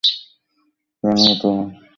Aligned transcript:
কেন 1.03 1.17
হত 1.23 1.43
না? 1.55 1.63